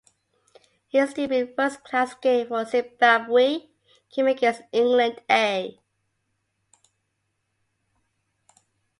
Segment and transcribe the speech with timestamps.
[0.87, 3.67] His debut first-class game for Zimbabwe
[4.09, 5.79] came against England A.